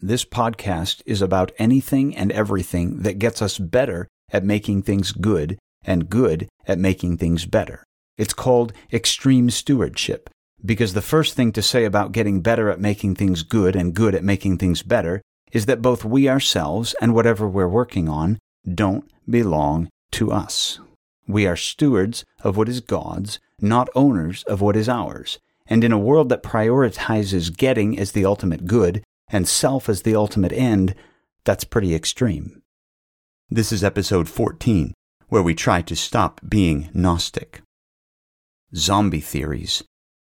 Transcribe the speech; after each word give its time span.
this 0.00 0.24
podcast 0.24 1.02
is 1.06 1.20
about 1.20 1.50
anything 1.58 2.16
and 2.16 2.30
everything 2.30 3.02
that 3.02 3.18
gets 3.18 3.42
us 3.42 3.58
better 3.58 4.06
at 4.30 4.44
making 4.44 4.82
things 4.82 5.10
good 5.10 5.58
and 5.84 6.08
good 6.08 6.48
at 6.66 6.78
making 6.78 7.16
things 7.16 7.46
better. 7.46 7.82
It's 8.16 8.34
called 8.34 8.72
extreme 8.92 9.50
stewardship 9.50 10.30
because 10.64 10.94
the 10.94 11.02
first 11.02 11.34
thing 11.34 11.50
to 11.52 11.62
say 11.62 11.84
about 11.84 12.12
getting 12.12 12.40
better 12.40 12.70
at 12.70 12.80
making 12.80 13.16
things 13.16 13.42
good 13.42 13.74
and 13.74 13.94
good 13.94 14.14
at 14.14 14.24
making 14.24 14.58
things 14.58 14.82
better 14.82 15.20
is 15.52 15.66
that 15.66 15.82
both 15.82 16.04
we 16.04 16.28
ourselves 16.28 16.94
and 17.00 17.14
whatever 17.14 17.48
we're 17.48 17.68
working 17.68 18.08
on 18.08 18.38
don't 18.72 19.10
belong 19.28 19.88
to 20.12 20.30
us. 20.30 20.78
We 21.26 21.46
are 21.46 21.56
stewards 21.56 22.24
of 22.40 22.56
what 22.56 22.68
is 22.68 22.80
God's, 22.80 23.38
not 23.60 23.88
owners 23.94 24.44
of 24.44 24.60
what 24.60 24.76
is 24.76 24.88
ours. 24.88 25.38
And 25.66 25.84
in 25.84 25.92
a 25.92 25.98
world 25.98 26.28
that 26.30 26.42
prioritizes 26.42 27.54
getting 27.54 27.98
as 27.98 28.12
the 28.12 28.24
ultimate 28.24 28.66
good 28.66 29.02
and 29.30 29.48
self 29.48 29.88
as 29.88 30.02
the 30.02 30.16
ultimate 30.16 30.52
end, 30.52 30.94
that's 31.44 31.64
pretty 31.64 31.94
extreme. 31.94 32.62
This 33.50 33.72
is 33.72 33.82
episode 33.82 34.28
14, 34.28 34.92
where 35.28 35.42
we 35.42 35.54
try 35.54 35.82
to 35.82 35.96
stop 35.96 36.40
being 36.46 36.90
Gnostic. 36.92 37.62
Zombie 38.74 39.20
theories. 39.20 39.82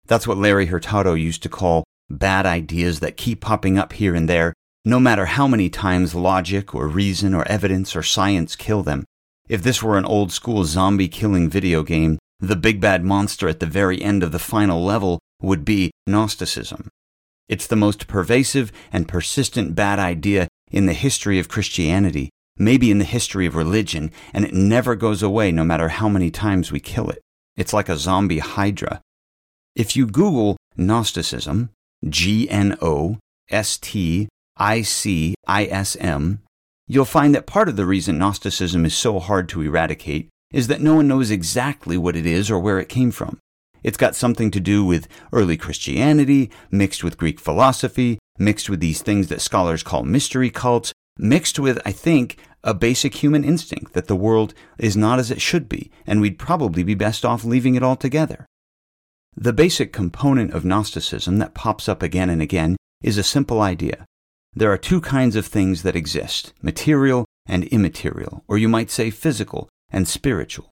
That's 0.07 0.27
what 0.27 0.37
Larry 0.37 0.65
Hurtado 0.65 1.13
used 1.13 1.43
to 1.43 1.49
call 1.49 1.83
bad 2.09 2.45
ideas 2.45 2.99
that 2.99 3.17
keep 3.17 3.41
popping 3.41 3.77
up 3.77 3.93
here 3.93 4.15
and 4.15 4.27
there, 4.27 4.53
no 4.83 4.99
matter 4.99 5.25
how 5.25 5.47
many 5.47 5.69
times 5.69 6.15
logic 6.15 6.73
or 6.73 6.87
reason 6.87 7.33
or 7.33 7.47
evidence 7.47 7.95
or 7.95 8.03
science 8.03 8.55
kill 8.55 8.83
them. 8.83 9.05
If 9.47 9.63
this 9.63 9.83
were 9.83 9.97
an 9.97 10.05
old 10.05 10.31
school 10.31 10.63
zombie 10.65 11.07
killing 11.07 11.49
video 11.49 11.83
game, 11.83 12.17
the 12.39 12.55
big 12.55 12.81
bad 12.81 13.03
monster 13.03 13.47
at 13.47 13.59
the 13.59 13.65
very 13.67 14.01
end 14.01 14.23
of 14.23 14.31
the 14.31 14.39
final 14.39 14.83
level 14.83 15.19
would 15.41 15.63
be 15.63 15.91
Gnosticism. 16.07 16.89
It's 17.51 17.67
the 17.67 17.75
most 17.75 18.07
pervasive 18.07 18.71
and 18.93 19.09
persistent 19.09 19.75
bad 19.75 19.99
idea 19.99 20.47
in 20.71 20.85
the 20.85 20.93
history 20.93 21.37
of 21.37 21.49
Christianity, 21.49 22.29
maybe 22.57 22.89
in 22.89 22.97
the 22.97 23.03
history 23.03 23.45
of 23.45 23.55
religion, 23.57 24.09
and 24.33 24.45
it 24.45 24.53
never 24.53 24.95
goes 24.95 25.21
away 25.21 25.51
no 25.51 25.65
matter 25.65 25.89
how 25.89 26.07
many 26.07 26.31
times 26.31 26.71
we 26.71 26.79
kill 26.79 27.09
it. 27.09 27.19
It's 27.57 27.73
like 27.73 27.89
a 27.89 27.97
zombie 27.97 28.39
hydra. 28.39 29.01
If 29.75 29.97
you 29.97 30.07
Google 30.07 30.55
Gnosticism, 30.77 31.71
G 32.07 32.49
N 32.49 32.77
O 32.81 33.17
S 33.49 33.77
T 33.77 34.29
I 34.55 34.81
C 34.81 35.35
I 35.45 35.65
S 35.65 35.97
M, 35.97 36.39
you'll 36.87 37.03
find 37.03 37.35
that 37.35 37.45
part 37.45 37.67
of 37.67 37.75
the 37.75 37.85
reason 37.85 38.17
Gnosticism 38.17 38.85
is 38.85 38.95
so 38.95 39.19
hard 39.19 39.49
to 39.49 39.61
eradicate 39.61 40.29
is 40.53 40.67
that 40.67 40.79
no 40.79 40.95
one 40.95 41.09
knows 41.09 41.29
exactly 41.29 41.97
what 41.97 42.15
it 42.15 42.25
is 42.25 42.49
or 42.49 42.59
where 42.59 42.79
it 42.79 42.87
came 42.87 43.11
from. 43.11 43.39
It's 43.83 43.97
got 43.97 44.15
something 44.15 44.51
to 44.51 44.59
do 44.59 44.85
with 44.85 45.07
early 45.33 45.57
Christianity, 45.57 46.51
mixed 46.69 47.03
with 47.03 47.17
Greek 47.17 47.39
philosophy, 47.39 48.19
mixed 48.37 48.69
with 48.69 48.79
these 48.79 49.01
things 49.01 49.27
that 49.27 49.41
scholars 49.41 49.83
call 49.83 50.03
mystery 50.03 50.49
cults, 50.49 50.93
mixed 51.17 51.59
with, 51.59 51.79
I 51.85 51.91
think, 51.91 52.37
a 52.63 52.73
basic 52.73 53.15
human 53.15 53.43
instinct 53.43 53.93
that 53.93 54.07
the 54.07 54.15
world 54.15 54.53
is 54.77 54.95
not 54.95 55.19
as 55.19 55.31
it 55.31 55.41
should 55.41 55.67
be, 55.67 55.91
and 56.05 56.21
we'd 56.21 56.39
probably 56.39 56.83
be 56.83 56.95
best 56.95 57.25
off 57.25 57.43
leaving 57.43 57.75
it 57.75 57.83
altogether. 57.83 58.45
The 59.35 59.53
basic 59.53 59.93
component 59.93 60.53
of 60.53 60.65
Gnosticism 60.65 61.37
that 61.37 61.53
pops 61.53 61.87
up 61.89 62.03
again 62.03 62.29
and 62.29 62.41
again 62.41 62.75
is 63.01 63.17
a 63.17 63.23
simple 63.23 63.61
idea. 63.61 64.05
There 64.53 64.71
are 64.71 64.77
two 64.77 65.01
kinds 65.01 65.35
of 65.35 65.45
things 65.45 65.83
that 65.83 65.95
exist 65.95 66.53
material 66.61 67.25
and 67.47 67.63
immaterial, 67.65 68.43
or 68.47 68.57
you 68.57 68.69
might 68.69 68.91
say 68.91 69.09
physical 69.09 69.69
and 69.89 70.07
spiritual 70.07 70.70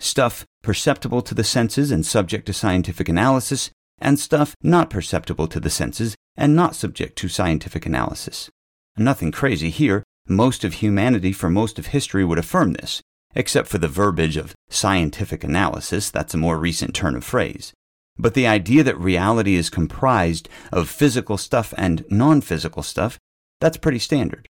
stuff 0.00 0.44
perceptible 0.62 1.22
to 1.22 1.34
the 1.34 1.44
senses 1.44 1.90
and 1.90 2.04
subject 2.04 2.46
to 2.46 2.52
scientific 2.52 3.08
analysis, 3.08 3.70
and 4.00 4.18
stuff 4.18 4.54
not 4.62 4.90
perceptible 4.90 5.46
to 5.46 5.60
the 5.60 5.70
senses 5.70 6.16
and 6.36 6.56
not 6.56 6.74
subject 6.74 7.16
to 7.16 7.28
scientific 7.28 7.86
analysis. 7.86 8.50
Nothing 8.96 9.30
crazy 9.30 9.70
here. 9.70 10.02
Most 10.26 10.64
of 10.64 10.74
humanity 10.74 11.32
for 11.32 11.50
most 11.50 11.78
of 11.78 11.88
history 11.88 12.24
would 12.24 12.38
affirm 12.38 12.72
this, 12.72 13.02
except 13.34 13.68
for 13.68 13.78
the 13.78 13.88
verbiage 13.88 14.36
of 14.36 14.54
scientific 14.68 15.44
analysis, 15.44 16.10
that's 16.10 16.34
a 16.34 16.38
more 16.38 16.58
recent 16.58 16.94
turn 16.94 17.14
of 17.14 17.24
phrase. 17.24 17.72
But 18.18 18.34
the 18.34 18.46
idea 18.46 18.82
that 18.84 18.98
reality 18.98 19.54
is 19.54 19.70
comprised 19.70 20.48
of 20.72 20.88
physical 20.88 21.38
stuff 21.38 21.72
and 21.76 22.04
non 22.10 22.40
physical 22.40 22.82
stuff, 22.82 23.18
that's 23.60 23.76
pretty 23.76 23.98
standard. 23.98 24.46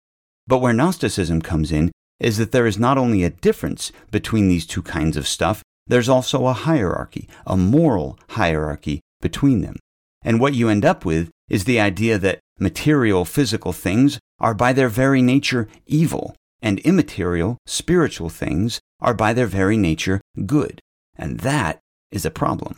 But 0.47 0.59
where 0.59 0.73
Gnosticism 0.73 1.41
comes 1.41 1.71
in 1.71 1.91
is 2.19 2.37
that 2.37 2.51
there 2.51 2.65
is 2.65 2.79
not 2.79 2.97
only 2.97 3.23
a 3.23 3.29
difference 3.29 3.91
between 4.11 4.47
these 4.47 4.65
two 4.65 4.81
kinds 4.81 5.17
of 5.17 5.27
stuff, 5.27 5.61
there's 5.87 6.09
also 6.09 6.47
a 6.47 6.53
hierarchy, 6.53 7.27
a 7.45 7.57
moral 7.57 8.17
hierarchy 8.29 9.01
between 9.21 9.61
them. 9.61 9.75
And 10.23 10.39
what 10.39 10.55
you 10.55 10.69
end 10.69 10.85
up 10.85 11.05
with 11.05 11.29
is 11.49 11.65
the 11.65 11.79
idea 11.79 12.17
that 12.17 12.39
material, 12.59 13.25
physical 13.25 13.73
things 13.73 14.19
are 14.39 14.53
by 14.53 14.73
their 14.73 14.89
very 14.89 15.21
nature 15.21 15.67
evil, 15.85 16.35
and 16.61 16.79
immaterial, 16.79 17.57
spiritual 17.65 18.29
things 18.29 18.79
are 18.99 19.13
by 19.13 19.33
their 19.33 19.45
very 19.45 19.77
nature 19.77 20.21
good. 20.45 20.79
And 21.15 21.41
that 21.41 21.79
is 22.11 22.25
a 22.25 22.31
problem. 22.31 22.75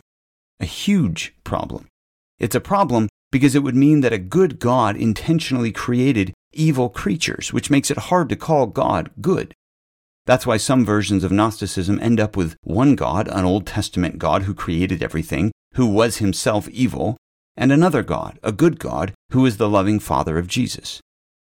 A 0.60 0.66
huge 0.66 1.34
problem. 1.44 1.86
It's 2.38 2.54
a 2.54 2.60
problem 2.60 3.08
because 3.30 3.54
it 3.54 3.62
would 3.62 3.76
mean 3.76 4.00
that 4.00 4.12
a 4.12 4.18
good 4.18 4.58
God 4.58 4.96
intentionally 4.96 5.72
created 5.72 6.32
evil 6.52 6.88
creatures, 6.88 7.52
which 7.52 7.70
makes 7.70 7.90
it 7.90 7.98
hard 7.98 8.28
to 8.28 8.36
call 8.36 8.66
God 8.66 9.10
good. 9.20 9.54
That's 10.26 10.46
why 10.46 10.56
some 10.58 10.84
versions 10.84 11.24
of 11.24 11.32
Gnosticism 11.32 11.98
end 12.00 12.20
up 12.20 12.36
with 12.36 12.56
one 12.62 12.94
God, 12.94 13.28
an 13.28 13.44
Old 13.44 13.66
Testament 13.66 14.18
God 14.18 14.42
who 14.42 14.54
created 14.54 15.02
everything, 15.02 15.52
who 15.74 15.86
was 15.86 16.18
himself 16.18 16.68
evil, 16.68 17.16
and 17.56 17.72
another 17.72 18.02
God, 18.02 18.38
a 18.42 18.52
good 18.52 18.78
God, 18.78 19.14
who 19.32 19.44
is 19.46 19.56
the 19.56 19.68
loving 19.68 19.98
Father 19.98 20.38
of 20.38 20.46
Jesus. 20.46 21.00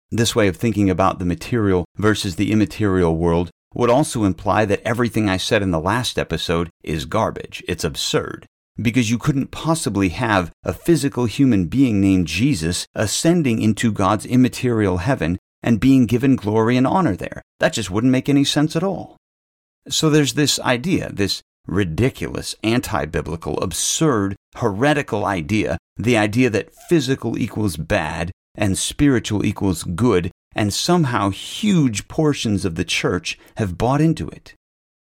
This 0.09 0.35
way 0.35 0.47
of 0.47 0.57
thinking 0.57 0.89
about 0.89 1.19
the 1.19 1.25
material 1.25 1.85
versus 1.95 2.35
the 2.35 2.51
immaterial 2.51 3.15
world 3.15 3.49
would 3.73 3.89
also 3.89 4.23
imply 4.23 4.65
that 4.65 4.81
everything 4.85 5.29
I 5.29 5.37
said 5.37 5.61
in 5.61 5.71
the 5.71 5.79
last 5.79 6.19
episode 6.19 6.69
is 6.83 7.05
garbage. 7.05 7.63
It's 7.67 7.85
absurd 7.85 8.45
because 8.79 9.09
you 9.09 9.17
couldn't 9.17 9.51
possibly 9.51 10.09
have 10.09 10.51
a 10.63 10.73
physical 10.73 11.25
human 11.25 11.65
being 11.65 11.99
named 11.99 12.27
Jesus 12.27 12.85
ascending 12.95 13.61
into 13.61 13.91
God's 13.91 14.25
immaterial 14.25 14.97
heaven 14.97 15.37
and 15.63 15.79
being 15.79 16.05
given 16.05 16.35
glory 16.35 16.77
and 16.77 16.87
honor 16.87 17.15
there. 17.15 17.41
That 17.59 17.73
just 17.73 17.91
wouldn't 17.91 18.11
make 18.11 18.29
any 18.29 18.43
sense 18.43 18.75
at 18.75 18.83
all. 18.83 19.17
So 19.89 20.09
there's 20.09 20.33
this 20.33 20.59
idea, 20.59 21.11
this 21.11 21.41
ridiculous, 21.67 22.55
anti 22.63 23.05
biblical, 23.05 23.59
absurd, 23.59 24.35
heretical 24.55 25.25
idea 25.25 25.77
the 25.97 26.17
idea 26.17 26.49
that 26.49 26.73
physical 26.89 27.37
equals 27.37 27.77
bad 27.77 28.31
and 28.55 28.77
spiritual 28.77 29.45
equals 29.45 29.83
good, 29.83 30.31
and 30.53 30.73
somehow 30.73 31.29
huge 31.29 32.07
portions 32.07 32.65
of 32.65 32.75
the 32.75 32.83
church 32.83 33.39
have 33.57 33.77
bought 33.77 34.01
into 34.01 34.27
it. 34.27 34.53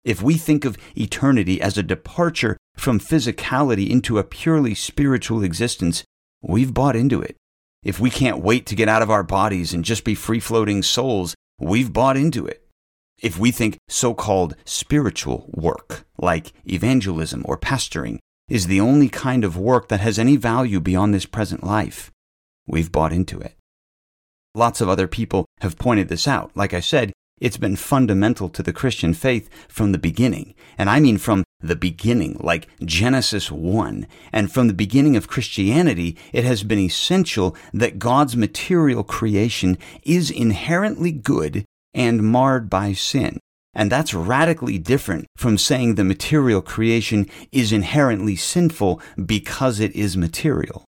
If 0.04 0.22
we 0.22 0.36
think 0.36 0.66
of 0.66 0.78
eternity 0.96 1.62
as 1.62 1.78
a 1.78 1.84
departure 1.84 2.58
from 2.80 3.00
physicality 3.00 3.90
into 3.90 4.18
a 4.18 4.24
purely 4.24 4.74
spiritual 4.74 5.44
existence, 5.44 6.04
we've 6.42 6.74
bought 6.74 6.96
into 6.96 7.22
it. 7.22 7.36
If 7.84 8.00
we 8.00 8.10
can't 8.10 8.44
wait 8.44 8.66
to 8.68 8.76
get 8.76 8.90
out 8.90 9.02
of 9.02 9.10
our 9.10 9.24
bodies 9.24 9.74
and 9.74 9.86
just 9.86 10.04
be 10.04 10.16
free 10.16 10.40
floating 10.40 10.84
souls, 10.84 11.36
we've 11.60 11.94
bought 11.94 12.18
into 12.18 12.46
it. 12.46 12.66
If 13.22 13.38
we 13.38 13.52
think 13.52 13.78
so 13.88 14.14
called 14.14 14.56
spiritual 14.66 15.50
work, 15.54 16.06
like 16.18 16.54
evangelism 16.66 17.44
or 17.46 17.58
pastoring, 17.58 18.20
is 18.50 18.68
the 18.68 18.82
only 18.82 19.10
kind 19.10 19.44
of 19.44 19.58
work 19.58 19.90
that 19.90 20.00
has 20.00 20.18
any 20.18 20.36
value 20.36 20.80
beyond 20.80 21.14
this 21.14 21.26
present 21.26 21.64
life, 21.64 22.12
we've 22.66 22.92
bought 22.92 23.14
into 23.14 23.40
it. 23.40 23.56
Lots 24.56 24.82
of 24.82 24.90
other 24.90 25.08
people 25.08 25.46
have 25.62 25.78
pointed 25.78 26.10
this 26.10 26.28
out. 26.28 26.52
Like 26.56 26.74
I 26.74 26.80
said, 26.80 27.14
it's 27.40 27.58
been 27.58 27.76
fundamental 27.76 28.50
to 28.50 28.64
the 28.64 28.74
Christian 28.74 29.14
faith 29.14 29.50
from 29.68 29.92
the 29.92 29.98
beginning. 29.98 30.56
And 30.78 30.90
I 30.90 31.00
mean 31.00 31.18
from 31.18 31.44
the 31.62 31.76
beginning, 31.76 32.38
like 32.40 32.68
Genesis 32.84 33.52
1. 33.52 34.08
And 34.32 34.52
from 34.52 34.68
the 34.68 34.74
beginning 34.74 35.16
of 35.16 35.28
Christianity, 35.28 36.18
it 36.32 36.44
has 36.44 36.64
been 36.64 36.80
essential 36.80 37.56
that 37.74 38.00
God's 38.00 38.38
material 38.38 39.04
creation 39.04 39.78
is 40.04 40.32
inherently 40.32 41.12
good 41.12 41.66
and 41.94 42.24
marred 42.24 42.70
by 42.70 42.94
sin. 42.94 43.40
And 43.74 43.92
that's 43.92 44.14
radically 44.14 44.78
different 44.78 45.28
from 45.38 45.58
saying 45.58 45.96
the 45.96 46.04
material 46.04 46.62
creation 46.62 47.28
is 47.52 47.72
inherently 47.72 48.36
sinful 48.36 49.02
because 49.24 49.80
it 49.80 49.96
is 49.96 50.18
material. 50.18 50.86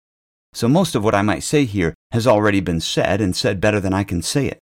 So 0.53 0.67
most 0.67 0.95
of 0.95 1.03
what 1.03 1.15
I 1.15 1.21
might 1.21 1.43
say 1.43 1.65
here 1.65 1.93
has 2.11 2.27
already 2.27 2.59
been 2.59 2.79
said 2.79 3.21
and 3.21 3.35
said 3.35 3.61
better 3.61 3.79
than 3.79 3.93
I 3.93 4.03
can 4.03 4.21
say 4.21 4.47
it. 4.47 4.59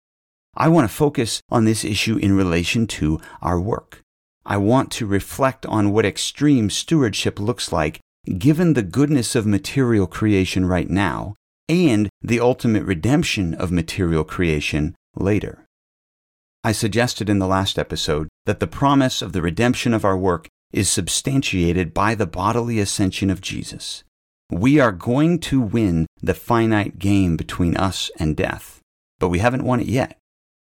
I 0.57 0.69
want 0.69 0.89
to 0.89 0.95
focus 0.95 1.39
on 1.49 1.65
this 1.65 1.85
issue 1.85 2.17
in 2.17 2.35
relation 2.35 2.87
to 2.87 3.21
our 3.43 3.59
work. 3.59 4.01
I 4.43 4.57
want 4.57 4.91
to 4.93 5.05
reflect 5.05 5.65
on 5.67 5.91
what 5.91 6.05
extreme 6.05 6.71
stewardship 6.71 7.39
looks 7.39 7.71
like 7.71 7.99
given 8.37 8.73
the 8.73 8.81
goodness 8.81 9.35
of 9.35 9.45
material 9.45 10.07
creation 10.07 10.65
right 10.65 10.89
now 10.89 11.35
and 11.69 12.09
the 12.21 12.39
ultimate 12.39 12.83
redemption 12.83 13.53
of 13.53 13.71
material 13.71 14.23
creation 14.23 14.95
later. 15.15 15.65
I 16.63 16.71
suggested 16.71 17.29
in 17.29 17.39
the 17.39 17.47
last 17.47 17.77
episode 17.77 18.27
that 18.45 18.59
the 18.59 18.67
promise 18.67 19.21
of 19.21 19.33
the 19.33 19.43
redemption 19.43 19.93
of 19.93 20.03
our 20.03 20.17
work 20.17 20.47
is 20.73 20.89
substantiated 20.89 21.93
by 21.93 22.15
the 22.15 22.25
bodily 22.27 22.79
ascension 22.79 23.29
of 23.29 23.41
Jesus. 23.41 24.03
We 24.49 24.79
are 24.79 24.91
going 24.91 25.39
to 25.39 25.61
win 25.61 26.07
the 26.21 26.33
finite 26.33 26.99
game 26.99 27.37
between 27.37 27.77
us 27.77 28.09
and 28.17 28.35
death. 28.35 28.81
but 29.19 29.29
we 29.29 29.39
haven't 29.39 29.63
won 29.63 29.79
it 29.79 29.87
yet. 29.87 30.17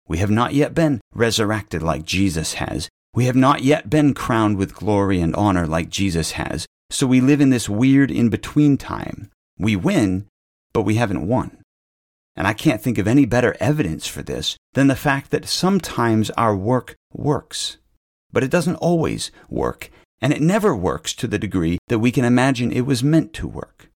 We 0.07 0.17
have 0.19 0.31
not 0.31 0.53
yet 0.53 0.73
been 0.73 1.01
resurrected 1.13 1.81
like 1.81 2.05
Jesus 2.05 2.53
has. 2.55 2.89
We 3.13 3.25
have 3.25 3.35
not 3.35 3.63
yet 3.63 3.89
been 3.89 4.13
crowned 4.13 4.57
with 4.57 4.75
glory 4.75 5.19
and 5.19 5.35
honor 5.35 5.67
like 5.67 5.89
Jesus 5.89 6.31
has. 6.33 6.65
So 6.89 7.05
we 7.05 7.19
live 7.19 7.41
in 7.41 7.49
this 7.49 7.67
weird 7.67 8.11
in 8.11 8.29
between 8.29 8.77
time. 8.77 9.29
We 9.59 9.75
win, 9.75 10.27
but 10.71 10.83
we 10.83 10.95
haven't 10.95 11.27
won. 11.27 11.57
And 12.35 12.47
I 12.47 12.53
can't 12.53 12.81
think 12.81 12.97
of 12.97 13.07
any 13.07 13.25
better 13.25 13.57
evidence 13.59 14.07
for 14.07 14.21
this 14.21 14.55
than 14.73 14.87
the 14.87 14.95
fact 14.95 15.31
that 15.31 15.47
sometimes 15.47 16.29
our 16.31 16.55
work 16.55 16.95
works. 17.11 17.77
But 18.31 18.43
it 18.43 18.51
doesn't 18.51 18.75
always 18.75 19.31
work, 19.49 19.89
and 20.21 20.31
it 20.31 20.41
never 20.41 20.75
works 20.75 21.13
to 21.15 21.27
the 21.27 21.39
degree 21.39 21.79
that 21.87 21.99
we 21.99 22.11
can 22.11 22.23
imagine 22.23 22.71
it 22.71 22.85
was 22.85 23.03
meant 23.03 23.33
to 23.33 23.47
work. 23.47 23.89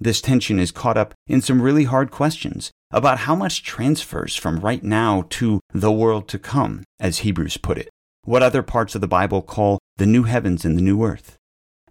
This 0.00 0.20
tension 0.20 0.58
is 0.58 0.70
caught 0.70 0.96
up 0.96 1.14
in 1.26 1.40
some 1.40 1.60
really 1.60 1.84
hard 1.84 2.10
questions 2.10 2.70
about 2.90 3.20
how 3.20 3.34
much 3.34 3.62
transfers 3.62 4.36
from 4.36 4.60
right 4.60 4.82
now 4.82 5.24
to 5.30 5.60
the 5.72 5.92
world 5.92 6.28
to 6.28 6.38
come, 6.38 6.84
as 7.00 7.18
Hebrews 7.18 7.56
put 7.56 7.78
it, 7.78 7.88
what 8.24 8.42
other 8.42 8.62
parts 8.62 8.94
of 8.94 9.00
the 9.00 9.08
Bible 9.08 9.42
call 9.42 9.78
the 9.96 10.06
new 10.06 10.22
heavens 10.22 10.64
and 10.64 10.78
the 10.78 10.82
new 10.82 11.04
earth. 11.04 11.36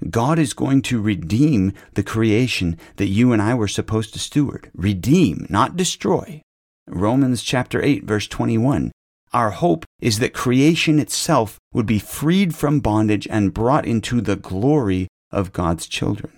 God 0.10 0.40
is 0.40 0.54
going 0.54 0.84
to 0.84 1.02
redeem 1.02 1.74
the 1.94 2.04
creation 2.04 2.78
that 2.96 3.08
you 3.08 3.34
and 3.34 3.42
I 3.42 3.56
were 3.56 3.68
supposed 3.68 4.14
to 4.14 4.20
steward. 4.20 4.70
Redeem, 4.74 5.46
not 5.50 5.76
destroy. 5.76 6.42
Romans 6.88 7.44
chapter 7.44 7.84
8 7.84 8.06
verse 8.06 8.28
21. 8.28 8.92
Our 9.34 9.50
hope 9.52 9.86
is 10.00 10.20
that 10.20 10.34
creation 10.34 11.00
itself 11.00 11.58
would 11.74 11.86
be 11.86 12.00
freed 12.00 12.56
from 12.56 12.80
bondage 12.80 13.28
and 13.30 13.54
brought 13.54 13.86
into 13.86 14.22
the 14.22 14.38
glory 14.38 15.08
of 15.32 15.52
God's 15.52 15.88
children. 15.88 16.37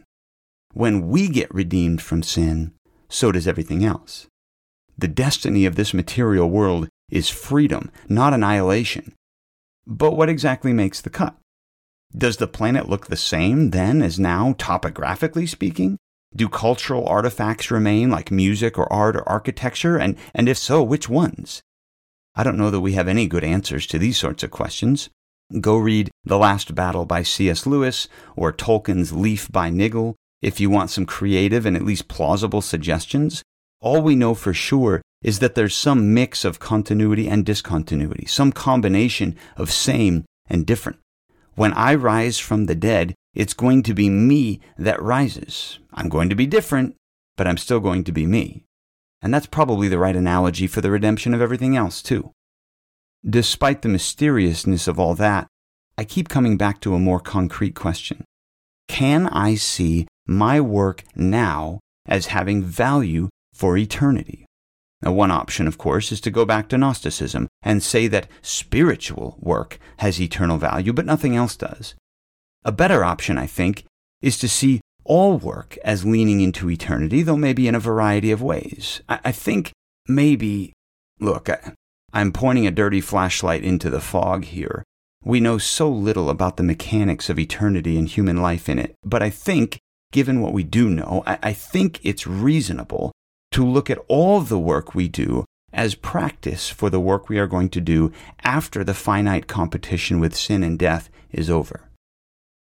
When 0.74 1.10
we 1.10 1.28
get 1.30 1.54
redeemed 1.54 2.02
from 2.02 2.22
sin, 2.22 2.74
so 3.10 3.32
does 3.32 3.48
everything 3.48 3.84
else. 3.84 4.28
The 4.98 5.08
destiny 5.08 5.66
of 5.66 5.76
this 5.76 5.94
material 5.94 6.50
world 6.50 6.90
is 7.10 7.30
freedom, 7.30 7.92
not 8.08 8.34
annihilation. 8.34 9.14
But 9.88 10.16
what 10.16 10.30
exactly 10.30 10.74
makes 10.74 11.02
the 11.02 11.10
cut? 11.10 11.36
Does 12.16 12.38
the 12.38 12.48
planet 12.48 12.90
look 12.90 13.08
the 13.08 13.16
same 13.16 13.72
then 13.72 14.02
as 14.02 14.20
now, 14.20 14.54
topographically 14.58 15.48
speaking? 15.48 15.98
Do 16.36 16.48
cultural 16.48 17.08
artifacts 17.08 17.72
remain 17.72 18.12
like 18.12 18.30
music 18.30 18.78
or 18.78 18.92
art 18.92 19.16
or 19.16 19.28
architecture? 19.28 19.98
And, 19.98 20.16
and 20.36 20.48
if 20.48 20.58
so, 20.58 20.84
which 20.84 21.10
ones? 21.10 21.62
I 22.36 22.44
don't 22.44 22.58
know 22.58 22.70
that 22.70 22.82
we 22.82 22.94
have 22.94 23.08
any 23.08 23.28
good 23.28 23.44
answers 23.44 23.88
to 23.88 23.98
these 23.98 24.18
sorts 24.18 24.44
of 24.44 24.52
questions. 24.52 25.10
Go 25.60 25.78
read 25.78 26.12
The 26.24 26.38
Last 26.38 26.76
Battle 26.76 27.06
by 27.06 27.24
C.S. 27.24 27.66
Lewis 27.66 28.08
or 28.36 28.54
Tolkien's 28.54 29.12
Leaf 29.12 29.52
by 29.52 29.72
Niggle 29.72 30.16
if 30.42 30.60
you 30.60 30.70
want 30.70 30.90
some 30.90 31.06
creative 31.06 31.66
and 31.66 31.76
at 31.76 31.86
least 31.86 32.08
plausible 32.08 32.62
suggestions. 32.62 33.44
All 33.82 34.02
we 34.02 34.16
know 34.16 34.34
for 34.34 34.54
sure 34.54 35.02
is 35.22 35.40
that 35.40 35.56
there's 35.56 35.76
some 35.76 36.14
mix 36.14 36.46
of 36.46 36.60
continuity 36.60 37.28
and 37.28 37.46
discontinuity, 37.46 38.26
some 38.26 38.52
combination 38.52 39.38
of 39.58 39.72
same 39.72 40.26
and 40.48 40.66
different. 40.66 41.00
When 41.56 41.74
I 41.74 41.96
rise 41.96 42.40
from 42.40 42.66
the 42.66 42.76
dead, 42.76 43.16
it's 43.34 43.54
going 43.54 43.84
to 43.84 43.94
be 43.94 44.10
me 44.10 44.62
that 44.78 45.02
rises. 45.02 45.80
I'm 45.94 46.10
going 46.10 46.30
to 46.30 46.36
be 46.36 46.48
different, 46.48 46.96
but 47.36 47.48
I'm 47.48 47.58
still 47.58 47.80
going 47.80 48.04
to 48.06 48.12
be 48.12 48.26
me. 48.26 48.64
And 49.22 49.34
that's 49.34 49.46
probably 49.46 49.90
the 49.90 50.00
right 50.00 50.16
analogy 50.16 50.68
for 50.68 50.80
the 50.80 50.92
redemption 50.92 51.34
of 51.34 51.42
everything 51.42 51.76
else, 51.76 52.02
too. 52.02 52.32
Despite 53.30 53.82
the 53.82 53.90
mysteriousness 53.90 54.88
of 54.88 54.98
all 54.98 55.14
that, 55.16 55.48
I 55.98 56.06
keep 56.06 56.30
coming 56.30 56.56
back 56.56 56.80
to 56.82 56.96
a 56.96 57.00
more 57.00 57.20
concrete 57.20 57.76
question. 57.76 58.24
Can 58.88 59.28
I 59.28 59.56
see 59.56 60.08
my 60.30 60.62
work 60.62 61.04
now 61.16 61.80
as 62.08 62.28
having 62.28 62.64
value 62.64 63.30
for 63.54 63.78
eternity? 63.78 64.46
Now, 65.02 65.14
one 65.14 65.32
option, 65.32 65.68
of 65.68 65.78
course, 65.78 66.12
is 66.12 66.22
to 66.22 66.32
go 66.32 66.46
back 66.46 66.68
to 66.70 66.78
Gnosticism 66.78 67.48
and 67.64 67.82
say 67.82 68.08
that 68.08 68.28
spiritual 68.42 69.38
work 69.40 69.80
has 69.98 70.20
eternal 70.20 70.58
value, 70.58 70.92
but 70.92 71.06
nothing 71.06 71.36
else 71.36 71.56
does. 71.56 71.96
A 72.66 72.72
better 72.72 73.04
option, 73.04 73.38
I 73.38 73.48
think, 73.48 73.86
is 74.22 74.38
to 74.40 74.50
see 74.50 74.82
all 75.06 75.38
work 75.38 75.78
as 75.84 76.06
leaning 76.06 76.42
into 76.42 76.70
eternity, 76.70 77.24
though 77.24 77.38
maybe 77.38 77.68
in 77.68 77.76
a 77.76 77.80
variety 77.80 78.32
of 78.32 78.42
ways. 78.42 79.02
I, 79.08 79.20
I 79.26 79.32
think 79.32 79.72
maybe, 80.08 80.74
look, 81.20 81.50
I, 81.50 81.74
I'm 82.12 82.34
pointing 82.34 82.68
a 82.68 82.72
dirty 82.72 83.00
flashlight 83.02 83.64
into 83.64 83.90
the 83.90 84.02
fog 84.02 84.44
here. 84.46 84.84
We 85.24 85.40
know 85.40 85.58
so 85.58 85.90
little 85.90 86.30
about 86.30 86.58
the 86.58 86.64
mechanics 86.64 87.30
of 87.30 87.40
eternity 87.40 87.98
and 87.98 88.08
human 88.08 88.38
life 88.38 88.68
in 88.68 88.80
it, 88.80 88.96
but 89.04 89.24
I 89.24 89.30
think, 89.30 89.80
given 90.12 90.42
what 90.42 90.54
we 90.54 90.64
do 90.64 90.90
know, 90.90 91.24
I, 91.26 91.40
I 91.44 91.54
think 91.54 92.00
it's 92.04 92.28
reasonable 92.28 93.12
to 93.52 93.66
look 93.66 93.90
at 93.90 94.00
all 94.08 94.42
the 94.42 94.60
work 94.60 94.94
we 94.94 95.08
do 95.08 95.46
as 95.72 95.96
practice 95.96 96.70
for 96.70 96.90
the 96.90 97.00
work 97.00 97.30
we 97.30 97.38
are 97.38 97.48
going 97.48 97.70
to 97.70 97.82
do 97.82 98.12
after 98.44 98.84
the 98.84 98.94
finite 98.94 99.48
competition 99.48 100.20
with 100.20 100.36
sin 100.36 100.64
and 100.64 100.80
death 100.80 101.10
is 101.32 101.50
over. 101.50 101.90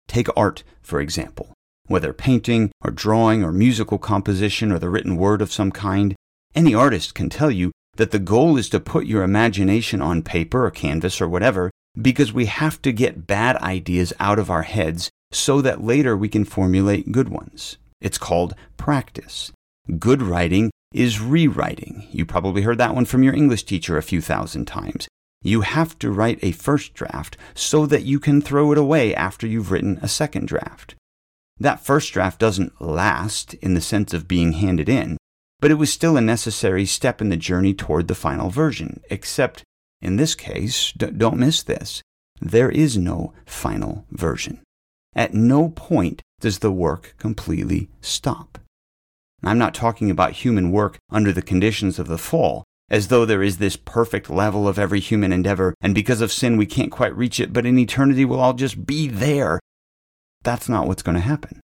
Take 0.08 0.28
art, 0.36 0.64
for 0.82 1.00
example. 1.00 1.54
Whether 1.88 2.12
painting 2.12 2.72
or 2.84 2.92
drawing 2.92 3.44
or 3.44 3.52
musical 3.52 3.98
composition 3.98 4.72
or 4.72 4.80
the 4.80 4.90
written 4.90 5.16
word 5.16 5.42
of 5.42 5.54
some 5.54 5.72
kind, 5.72 6.16
any 6.54 6.74
artist 6.74 7.14
can 7.14 7.30
tell 7.30 7.52
you 7.52 7.72
that 7.96 8.12
the 8.12 8.20
goal 8.20 8.58
is 8.58 8.70
to 8.70 8.80
put 8.80 9.06
your 9.06 9.24
imagination 9.24 10.02
on 10.02 10.22
paper 10.22 10.66
or 10.66 10.72
canvas 10.72 11.22
or 11.22 11.28
whatever 11.28 11.72
because 12.00 12.34
we 12.34 12.46
have 12.46 12.82
to 12.82 12.92
get 12.92 13.26
bad 13.26 13.56
ideas 13.58 14.14
out 14.20 14.38
of 14.38 14.52
our 14.52 14.64
heads 14.64 15.10
so 15.32 15.62
that 15.62 15.84
later 15.84 16.16
we 16.16 16.30
can 16.30 16.46
formulate 16.46 17.12
good 17.12 17.30
ones. 17.30 17.78
It's 18.02 18.18
called 18.18 18.56
practice. 18.78 19.52
Good 20.00 20.22
writing 20.22 20.72
is 20.94 21.22
rewriting. 21.22 22.08
You 22.12 22.26
probably 22.26 22.62
heard 22.62 22.78
that 22.78 22.96
one 22.96 23.06
from 23.06 23.24
your 23.24 23.34
English 23.34 23.64
teacher 23.64 23.98
a 23.98 24.04
few 24.04 24.22
thousand 24.22 24.66
times. 24.66 25.08
You 25.42 25.62
have 25.62 25.98
to 26.00 26.12
write 26.12 26.40
a 26.42 26.52
first 26.52 26.94
draft 26.94 27.38
so 27.54 27.86
that 27.86 28.04
you 28.04 28.20
can 28.20 28.42
throw 28.42 28.72
it 28.72 28.78
away 28.78 29.14
after 29.14 29.46
you've 29.46 29.72
written 29.72 30.00
a 30.02 30.08
second 30.08 30.48
draft. 30.48 30.96
That 31.60 31.84
first 31.84 32.14
draft 32.14 32.40
doesn't 32.40 32.82
last 32.82 33.54
in 33.56 33.74
the 33.74 33.82
sense 33.82 34.14
of 34.14 34.28
being 34.28 34.54
handed 34.54 34.90
in, 34.90 35.18
but 35.60 35.72
it 35.72 35.76
was 35.76 35.92
still 35.92 36.18
a 36.18 36.22
necessary 36.22 36.86
step 36.86 37.22
in 37.22 37.30
the 37.30 37.38
journey 37.38 37.74
toward 37.74 38.08
the 38.08 38.16
final 38.16 38.50
version, 38.50 39.02
except 39.10 39.64
in 40.02 40.18
this 40.18 40.36
case, 40.36 40.92
d- 40.96 41.08
don't 41.08 41.38
miss 41.38 41.64
this, 41.64 42.02
there 42.40 42.70
is 42.70 42.98
no 42.98 43.34
final 43.46 44.06
version. 44.12 44.62
At 45.18 45.34
no 45.34 45.69
point 45.69 46.22
does 46.40 46.60
the 46.60 46.72
work 46.72 47.16
completely 47.18 47.90
stop. 48.02 48.60
I'm 49.44 49.58
not 49.58 49.74
talking 49.74 50.12
about 50.12 50.34
human 50.34 50.72
work 50.72 51.00
under 51.10 51.31
the 51.31 51.42
conditions 51.42 51.98
of 51.98 52.08
the 52.08 52.19
fall, 52.19 52.64
as 52.90 53.08
though 53.08 53.25
there 53.25 53.42
is 53.42 53.58
this 53.58 53.76
perfect 53.76 54.30
level 54.30 54.68
of 54.68 54.78
every 54.78 55.00
human 55.00 55.33
endeavor, 55.33 55.74
and 55.81 55.95
because 55.95 56.21
of 56.21 56.31
sin 56.31 56.56
we 56.56 56.68
can't 56.68 56.92
quite 56.92 57.18
reach 57.18 57.40
it, 57.40 57.52
but 57.52 57.66
in 57.66 57.80
eternity 57.80 58.26
we'll 58.26 58.40
all 58.40 58.54
just 58.54 58.86
be 58.86 59.07
there. 59.07 59.59
That's 60.44 60.69
not 60.69 60.88
what's 60.88 61.04
going 61.04 61.16
to 61.16 61.21
happen. 61.21 61.62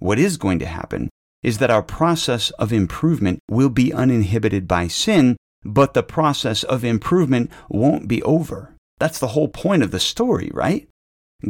What 0.00 0.18
is 0.18 0.36
going 0.36 0.58
to 0.58 0.66
happen 0.66 1.10
is 1.44 1.58
that 1.58 1.70
our 1.70 1.82
process 1.82 2.50
of 2.50 2.72
improvement 2.72 3.38
will 3.48 3.68
be 3.68 3.92
uninhibited 3.92 4.66
by 4.66 4.88
sin, 4.88 5.36
but 5.64 5.94
the 5.94 6.02
process 6.02 6.64
of 6.64 6.84
improvement 6.84 7.52
won't 7.68 8.08
be 8.08 8.20
over. 8.24 8.74
That's 8.98 9.20
the 9.20 9.28
whole 9.28 9.48
point 9.48 9.84
of 9.84 9.92
the 9.92 10.00
story, 10.00 10.50
right? 10.52 10.88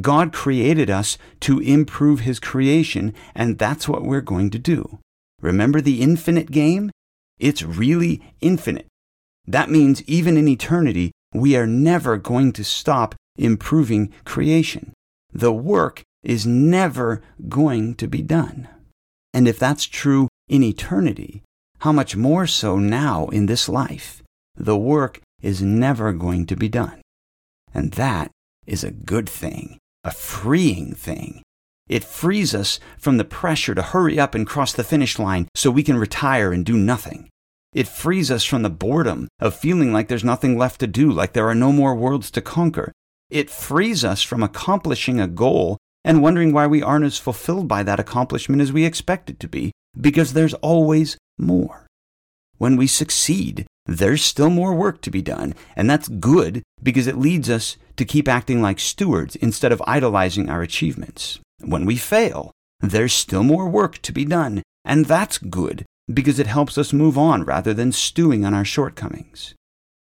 God 0.01 0.33
created 0.33 0.91
us 0.91 1.19
to 1.41 1.61
improve 1.61 2.21
His 2.21 2.41
creation, 2.41 3.15
and 3.35 3.59
that's 3.59 3.89
what 3.89 4.05
we're 4.05 4.21
going 4.21 4.51
to 4.51 4.59
do. 4.59 4.99
Remember 5.41 5.81
the 5.81 6.03
infinite 6.03 6.51
game? 6.51 6.91
It's 7.39 7.63
really 7.63 8.23
infinite. 8.41 8.87
That 9.47 9.71
means 9.71 10.03
even 10.05 10.37
in 10.37 10.49
eternity, 10.49 11.13
we 11.33 11.57
are 11.57 11.67
never 11.67 12.17
going 12.17 12.53
to 12.53 12.65
stop 12.65 13.15
improving 13.37 14.13
creation. 14.25 14.93
The 15.33 15.53
work 15.53 16.03
is 16.23 16.47
never 16.47 17.23
going 17.49 17.97
to 17.97 18.07
be 18.07 18.23
done. 18.23 18.69
And 19.35 19.49
if 19.49 19.59
that's 19.59 19.85
true 19.85 20.29
in 20.49 20.63
eternity, 20.63 21.43
how 21.81 21.93
much 21.93 22.17
more 22.17 22.47
so 22.47 22.79
now 22.79 23.27
in 23.27 23.47
this 23.47 23.69
life? 23.69 24.23
The 24.57 24.77
work 24.77 25.21
is 25.43 25.61
never 25.61 26.13
going 26.13 26.47
to 26.47 26.57
be 26.57 26.69
done. 26.69 27.03
And 27.75 27.93
that 27.93 28.31
is 28.67 28.85
a 28.85 28.93
good 28.93 29.29
thing, 29.29 29.79
a 30.05 30.11
freeing 30.11 30.95
thing, 30.95 31.43
it 31.89 32.05
frees 32.05 32.55
us 32.55 32.81
from 32.99 33.19
the 33.19 33.25
pressure 33.25 33.75
to 33.75 33.83
hurry 33.83 34.19
up 34.19 34.35
and 34.35 34.47
cross 34.47 34.73
the 34.73 34.85
finish 34.85 35.19
line 35.19 35.49
so 35.55 35.71
we 35.71 35.83
can 35.83 35.99
retire 35.99 36.53
and 36.53 36.65
do 36.65 36.77
nothing. 36.77 37.29
It 37.75 37.89
frees 37.89 38.31
us 38.31 38.45
from 38.45 38.63
the 38.63 38.71
boredom 38.71 39.29
of 39.41 39.55
feeling 39.55 39.93
like 39.93 40.09
there's 40.09 40.25
nothing 40.25 40.57
left 40.57 40.81
to 40.81 40.87
do, 40.87 41.11
like 41.11 41.33
there 41.33 41.49
are 41.49 41.55
no 41.55 41.73
more 41.73 41.95
worlds 41.95 42.31
to 42.33 42.41
conquer. 42.41 42.93
It 43.29 43.51
frees 43.51 44.05
us 44.05 44.23
from 44.23 44.43
accomplishing 44.43 45.21
a 45.21 45.27
goal 45.27 45.77
and 46.05 46.23
wondering 46.23 46.53
why 46.53 46.67
we 46.67 46.83
aren't 46.83 47.05
as 47.05 47.19
fulfilled 47.19 47.67
by 47.67 47.83
that 47.83 48.01
accomplishment 48.01 48.63
as 48.63 48.73
we 48.73 48.85
expected 48.85 49.41
to 49.41 49.49
be, 49.49 49.73
because 50.01 50.33
there's 50.33 50.55
always 50.55 51.19
more. 51.39 51.87
When 52.59 52.77
we 52.77 52.87
succeed, 52.87 53.67
there's 53.87 54.23
still 54.23 54.51
more 54.51 54.75
work 54.75 55.03
to 55.03 55.11
be 55.11 55.21
done, 55.21 55.55
and 55.77 55.91
that's 55.91 56.09
good 56.09 56.63
because 56.85 57.09
it 57.09 57.19
leads 57.19 57.51
us 57.51 57.77
to 57.97 58.05
keep 58.05 58.29
acting 58.29 58.63
like 58.63 58.79
stewards 58.79 59.35
instead 59.37 59.73
of 59.73 59.83
idolizing 59.87 60.49
our 60.49 60.63
achievements. 60.63 61.41
When 61.61 61.85
we 61.85 61.97
fail, 61.97 62.53
there's 62.81 63.13
still 63.13 63.43
more 63.43 63.69
work 63.69 63.99
to 64.03 64.13
be 64.13 64.25
done, 64.25 64.63
and 64.85 65.07
that's 65.07 65.39
good 65.39 65.85
because 66.13 66.39
it 66.39 66.47
helps 66.47 66.77
us 66.77 66.93
move 66.93 67.17
on 67.17 67.45
rather 67.45 67.73
than 67.73 67.91
stewing 67.91 68.45
on 68.45 68.55
our 68.55 68.65
shortcomings. 68.65 69.55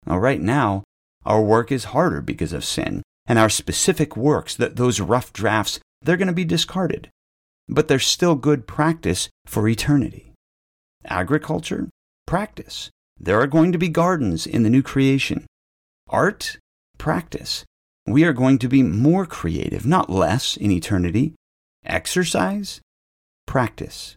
Now, 0.04 0.18
right 0.18 0.40
now, 0.40 0.82
our 1.24 1.40
work 1.40 1.70
is 1.70 1.84
harder 1.84 2.20
because 2.20 2.52
of 2.52 2.64
sin, 2.64 3.02
and 3.26 3.38
our 3.38 3.48
specific 3.48 4.16
works, 4.16 4.56
that 4.56 4.74
those 4.74 5.00
rough 5.00 5.32
drafts, 5.32 5.78
they're 6.00 6.16
going 6.16 6.26
to 6.26 6.32
be 6.32 6.44
discarded. 6.44 7.08
But 7.68 7.86
they're 7.86 8.00
still 8.00 8.34
good 8.34 8.66
practice 8.66 9.28
for 9.46 9.68
eternity. 9.68 10.32
Agriculture? 11.04 11.88
Practice. 12.26 12.90
There 13.18 13.40
are 13.40 13.46
going 13.46 13.70
to 13.70 13.78
be 13.78 13.88
gardens 13.88 14.46
in 14.46 14.64
the 14.64 14.70
new 14.70 14.82
creation. 14.82 15.46
Art? 16.08 16.58
Practice. 17.02 17.64
We 18.06 18.22
are 18.22 18.32
going 18.32 18.60
to 18.60 18.68
be 18.68 18.84
more 18.84 19.26
creative, 19.26 19.84
not 19.84 20.08
less, 20.08 20.56
in 20.56 20.70
eternity. 20.70 21.34
Exercise? 21.84 22.80
Practice. 23.44 24.16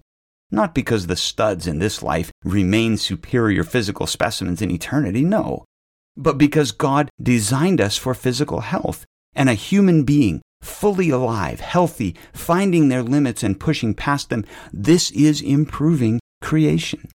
Not 0.52 0.76
because 0.76 1.08
the 1.08 1.16
studs 1.16 1.66
in 1.66 1.80
this 1.80 2.04
life 2.04 2.32
remain 2.44 2.98
superior 2.98 3.64
physical 3.64 4.06
specimens 4.06 4.62
in 4.62 4.70
eternity, 4.70 5.24
no, 5.24 5.66
but 6.16 6.38
because 6.38 6.72
God 6.72 7.10
designed 7.20 7.82
us 7.82 7.98
for 7.98 8.14
physical 8.14 8.60
health 8.60 9.04
and 9.34 9.50
a 9.50 9.56
human 9.56 10.04
being 10.04 10.44
fully 10.62 11.10
alive, 11.10 11.62
healthy, 11.62 12.16
finding 12.34 12.90
their 12.90 13.02
limits 13.02 13.42
and 13.42 13.60
pushing 13.60 13.96
past 13.96 14.30
them. 14.30 14.46
This 14.72 15.10
is 15.10 15.42
improving 15.42 16.20
creation. 16.40 17.10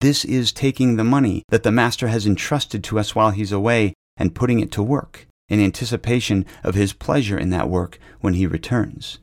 This 0.00 0.24
is 0.24 0.52
taking 0.52 0.94
the 0.94 1.02
money 1.02 1.42
that 1.48 1.64
the 1.64 1.72
Master 1.72 2.06
has 2.06 2.28
entrusted 2.28 2.84
to 2.84 3.00
us 3.00 3.16
while 3.16 3.32
he's 3.32 3.50
away 3.50 3.94
and 4.16 4.34
putting 4.34 4.60
it 4.60 4.70
to 4.72 4.82
work 4.82 5.26
in 5.48 5.60
anticipation 5.60 6.46
of 6.62 6.74
his 6.74 6.92
pleasure 6.92 7.38
in 7.38 7.50
that 7.50 7.68
work 7.68 7.98
when 8.20 8.34
he 8.34 8.46
returns. 8.46 9.18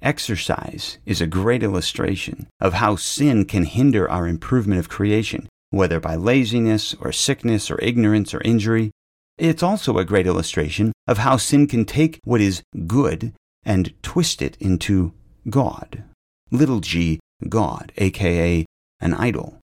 Exercise 0.00 0.98
is 1.06 1.20
a 1.20 1.26
great 1.26 1.62
illustration 1.62 2.48
of 2.60 2.74
how 2.74 2.96
sin 2.96 3.44
can 3.44 3.64
hinder 3.64 4.10
our 4.10 4.26
improvement 4.26 4.80
of 4.80 4.88
creation, 4.88 5.48
whether 5.70 6.00
by 6.00 6.16
laziness 6.16 6.94
or 7.00 7.12
sickness 7.12 7.70
or 7.70 7.78
ignorance 7.80 8.34
or 8.34 8.40
injury. 8.42 8.90
It's 9.38 9.62
also 9.62 9.98
a 9.98 10.04
great 10.04 10.26
illustration 10.26 10.92
of 11.06 11.18
how 11.18 11.36
sin 11.36 11.66
can 11.66 11.84
take 11.84 12.18
what 12.24 12.40
is 12.40 12.62
good 12.86 13.32
and 13.64 13.92
twist 14.02 14.42
it 14.42 14.56
into 14.60 15.12
God. 15.48 16.04
Little 16.50 16.80
g, 16.80 17.20
God, 17.48 17.92
aka 17.96 18.66
an 19.00 19.14
idol. 19.14 19.58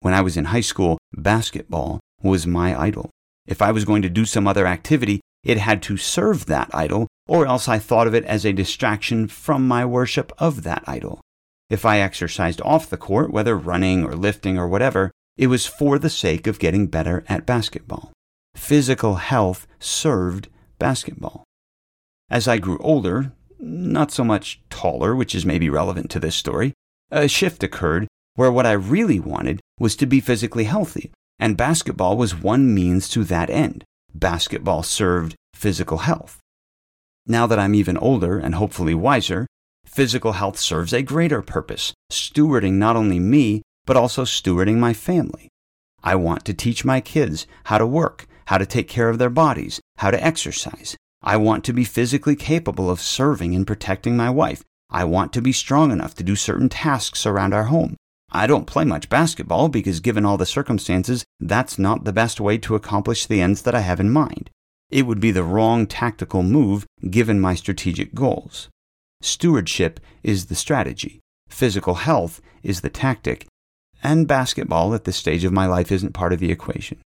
When 0.00 0.14
I 0.14 0.20
was 0.20 0.36
in 0.36 0.46
high 0.46 0.60
school, 0.60 0.98
basketball 1.12 2.00
was 2.22 2.46
my 2.46 2.78
idol. 2.78 3.10
If 3.46 3.60
I 3.60 3.72
was 3.72 3.84
going 3.84 4.02
to 4.02 4.08
do 4.08 4.24
some 4.24 4.48
other 4.48 4.66
activity, 4.66 5.20
it 5.42 5.58
had 5.58 5.82
to 5.82 5.96
serve 5.96 6.46
that 6.46 6.70
idol, 6.74 7.06
or 7.28 7.46
else 7.46 7.68
I 7.68 7.78
thought 7.78 8.06
of 8.06 8.14
it 8.14 8.24
as 8.24 8.44
a 8.44 8.52
distraction 8.52 9.28
from 9.28 9.68
my 9.68 9.84
worship 9.84 10.32
of 10.38 10.62
that 10.62 10.82
idol. 10.86 11.20
If 11.68 11.84
I 11.84 12.00
exercised 12.00 12.60
off 12.62 12.90
the 12.90 12.96
court, 12.96 13.30
whether 13.30 13.56
running 13.56 14.04
or 14.04 14.14
lifting 14.14 14.58
or 14.58 14.68
whatever, 14.68 15.10
it 15.36 15.48
was 15.48 15.66
for 15.66 15.98
the 15.98 16.10
sake 16.10 16.46
of 16.46 16.58
getting 16.58 16.86
better 16.86 17.24
at 17.28 17.46
basketball. 17.46 18.12
Physical 18.54 19.16
health 19.16 19.66
served 19.78 20.48
basketball. 20.78 21.44
As 22.30 22.48
I 22.48 22.58
grew 22.58 22.78
older, 22.78 23.32
not 23.58 24.12
so 24.12 24.24
much 24.24 24.60
taller, 24.70 25.14
which 25.14 25.34
is 25.34 25.44
maybe 25.44 25.68
relevant 25.68 26.10
to 26.10 26.20
this 26.20 26.36
story, 26.36 26.72
a 27.10 27.28
shift 27.28 27.62
occurred 27.62 28.06
where 28.34 28.52
what 28.52 28.66
I 28.66 28.72
really 28.72 29.20
wanted 29.20 29.60
was 29.78 29.96
to 29.96 30.06
be 30.06 30.20
physically 30.20 30.64
healthy, 30.64 31.12
and 31.38 31.56
basketball 31.56 32.16
was 32.16 32.34
one 32.34 32.74
means 32.74 33.08
to 33.10 33.24
that 33.24 33.50
end. 33.50 33.84
Basketball 34.14 34.82
served 34.82 35.34
physical 35.54 35.98
health. 35.98 36.40
Now 37.26 37.46
that 37.46 37.58
I'm 37.58 37.74
even 37.74 37.96
older 37.96 38.38
and 38.38 38.54
hopefully 38.54 38.94
wiser, 38.94 39.46
physical 39.86 40.32
health 40.32 40.58
serves 40.58 40.92
a 40.92 41.02
greater 41.02 41.42
purpose, 41.42 41.92
stewarding 42.12 42.74
not 42.74 42.96
only 42.96 43.18
me, 43.18 43.62
but 43.86 43.96
also 43.96 44.24
stewarding 44.24 44.76
my 44.76 44.92
family. 44.92 45.48
I 46.02 46.16
want 46.16 46.44
to 46.44 46.54
teach 46.54 46.84
my 46.84 47.00
kids 47.00 47.46
how 47.64 47.78
to 47.78 47.86
work, 47.86 48.26
how 48.46 48.58
to 48.58 48.66
take 48.66 48.88
care 48.88 49.08
of 49.08 49.18
their 49.18 49.30
bodies, 49.30 49.80
how 49.98 50.10
to 50.10 50.22
exercise. 50.22 50.96
I 51.22 51.38
want 51.38 51.64
to 51.64 51.72
be 51.72 51.84
physically 51.84 52.36
capable 52.36 52.90
of 52.90 53.00
serving 53.00 53.54
and 53.54 53.66
protecting 53.66 54.16
my 54.16 54.28
wife. 54.28 54.62
I 54.90 55.04
want 55.04 55.32
to 55.32 55.42
be 55.42 55.52
strong 55.52 55.90
enough 55.90 56.14
to 56.16 56.22
do 56.22 56.36
certain 56.36 56.68
tasks 56.68 57.24
around 57.24 57.54
our 57.54 57.64
home. 57.64 57.96
I 58.36 58.48
don't 58.48 58.66
play 58.66 58.84
much 58.84 59.08
basketball 59.08 59.68
because, 59.68 60.00
given 60.00 60.24
all 60.24 60.36
the 60.36 60.44
circumstances, 60.44 61.24
that's 61.38 61.78
not 61.78 62.02
the 62.02 62.12
best 62.12 62.40
way 62.40 62.58
to 62.58 62.74
accomplish 62.74 63.26
the 63.26 63.40
ends 63.40 63.62
that 63.62 63.76
I 63.76 63.80
have 63.80 64.00
in 64.00 64.10
mind. 64.10 64.50
It 64.90 65.06
would 65.06 65.20
be 65.20 65.30
the 65.30 65.44
wrong 65.44 65.86
tactical 65.86 66.42
move 66.42 66.84
given 67.08 67.40
my 67.40 67.54
strategic 67.54 68.12
goals. 68.12 68.68
Stewardship 69.22 70.00
is 70.24 70.46
the 70.46 70.56
strategy, 70.56 71.20
physical 71.48 71.94
health 71.94 72.42
is 72.64 72.80
the 72.80 72.90
tactic, 72.90 73.46
and 74.02 74.26
basketball 74.26 74.94
at 74.94 75.04
this 75.04 75.16
stage 75.16 75.44
of 75.44 75.52
my 75.52 75.66
life 75.66 75.92
isn't 75.92 76.12
part 76.12 76.32
of 76.32 76.40
the 76.40 76.50
equation. 76.50 77.00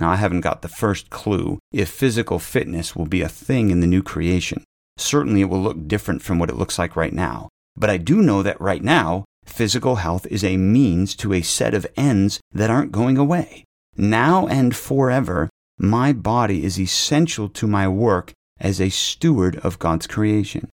Now, 0.00 0.10
I 0.10 0.16
haven't 0.16 0.40
got 0.40 0.62
the 0.62 0.68
first 0.68 1.08
clue 1.08 1.60
if 1.70 1.88
physical 1.88 2.40
fitness 2.40 2.96
will 2.96 3.06
be 3.06 3.22
a 3.22 3.28
thing 3.28 3.70
in 3.70 3.78
the 3.78 3.86
new 3.86 4.02
creation. 4.02 4.64
Certainly, 4.96 5.42
it 5.42 5.48
will 5.48 5.62
look 5.62 5.86
different 5.86 6.20
from 6.20 6.40
what 6.40 6.50
it 6.50 6.56
looks 6.56 6.80
like 6.80 6.96
right 6.96 7.12
now. 7.12 7.48
But 7.76 7.90
I 7.90 7.96
do 7.96 8.20
know 8.20 8.42
that 8.42 8.60
right 8.60 8.82
now, 8.82 9.24
Physical 9.44 9.96
health 9.96 10.26
is 10.26 10.44
a 10.44 10.56
means 10.56 11.14
to 11.16 11.32
a 11.32 11.42
set 11.42 11.74
of 11.74 11.86
ends 11.96 12.40
that 12.52 12.70
aren't 12.70 12.92
going 12.92 13.18
away. 13.18 13.64
Now 13.96 14.46
and 14.46 14.74
forever, 14.74 15.50
my 15.78 16.12
body 16.12 16.64
is 16.64 16.80
essential 16.80 17.48
to 17.50 17.66
my 17.66 17.88
work 17.88 18.32
as 18.60 18.80
a 18.80 18.88
steward 18.88 19.56
of 19.56 19.78
God's 19.78 20.06
creation. 20.06 20.68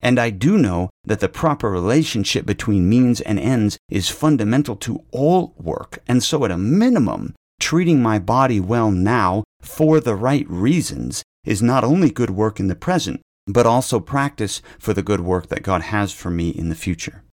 And 0.00 0.18
I 0.18 0.30
do 0.30 0.58
know 0.58 0.90
that 1.04 1.20
the 1.20 1.28
proper 1.28 1.70
relationship 1.70 2.46
between 2.46 2.88
means 2.88 3.20
and 3.20 3.38
ends 3.38 3.78
is 3.88 4.08
fundamental 4.08 4.76
to 4.76 5.04
all 5.10 5.54
work. 5.56 5.98
And 6.06 6.22
so, 6.22 6.44
at 6.44 6.50
a 6.50 6.58
minimum, 6.58 7.34
treating 7.60 8.00
my 8.00 8.18
body 8.18 8.60
well 8.60 8.90
now 8.90 9.44
for 9.60 10.00
the 10.00 10.14
right 10.14 10.48
reasons 10.48 11.22
is 11.44 11.62
not 11.62 11.84
only 11.84 12.10
good 12.10 12.30
work 12.30 12.60
in 12.60 12.68
the 12.68 12.76
present, 12.76 13.20
but 13.46 13.66
also 13.66 13.98
practice 13.98 14.60
for 14.78 14.92
the 14.92 15.02
good 15.02 15.20
work 15.20 15.48
that 15.48 15.62
God 15.62 15.82
has 15.82 16.12
for 16.12 16.30
me 16.30 16.50
in 16.50 16.68
the 16.68 16.74
future. 16.74 17.24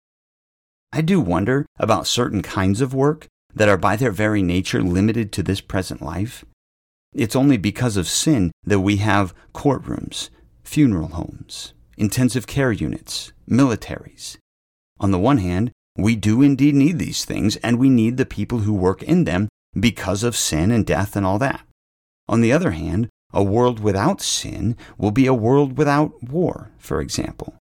I 0.96 1.02
do 1.02 1.20
wonder 1.20 1.66
about 1.78 2.08
certain 2.08 2.42
kinds 2.42 2.80
of 2.80 2.94
work 2.94 3.28
that 3.54 3.68
are 3.68 3.76
by 3.76 3.98
their 3.98 4.12
very 4.12 4.42
nature 4.42 4.82
limited 4.82 5.34
to 5.34 5.44
this 5.44 5.60
present 5.60 6.02
life. 6.02 6.46
It's 7.14 7.36
only 7.36 7.58
because 7.58 7.98
of 7.98 8.08
sin 8.08 8.54
that 8.64 8.80
we 8.80 8.96
have 8.98 9.34
courtrooms, 9.54 10.30
funeral 10.64 11.10
homes, 11.10 11.74
intensive 11.98 12.48
care 12.48 12.72
units, 12.72 13.34
militaries. 13.46 14.38
On 15.02 15.12
the 15.12 15.20
one 15.20 15.40
hand, 15.40 15.74
we 15.98 16.16
do 16.16 16.42
indeed 16.42 16.76
need 16.76 16.98
these 16.98 17.26
things, 17.26 17.58
and 17.58 17.78
we 17.78 17.90
need 17.90 18.16
the 18.16 18.26
people 18.26 18.60
who 18.60 18.74
work 18.74 19.04
in 19.04 19.26
them 19.26 19.50
because 19.78 20.24
of 20.24 20.38
sin 20.38 20.72
and 20.72 20.86
death 20.86 21.18
and 21.18 21.26
all 21.26 21.40
that. 21.40 21.66
On 22.30 22.40
the 22.40 22.54
other 22.54 22.72
hand, 22.72 23.10
a 23.34 23.44
world 23.44 23.82
without 23.82 24.22
sin 24.22 24.78
will 24.98 25.12
be 25.12 25.28
a 25.28 25.34
world 25.34 25.78
without 25.78 26.24
war, 26.24 26.72
for 26.78 27.02
example. 27.02 27.56